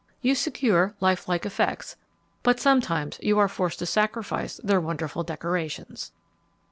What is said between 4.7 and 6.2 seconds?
wonderful decorations.